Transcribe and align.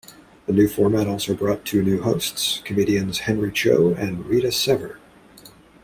The 0.47 0.53
new 0.53 0.67
format 0.67 1.05
also 1.05 1.35
brought 1.35 1.63
two 1.63 1.83
new 1.83 2.01
hosts: 2.01 2.63
comedians 2.65 3.19
Henry 3.19 3.51
Cho 3.51 3.93
and 3.93 4.25
Rita 4.25 4.51
Sever. 4.51 4.97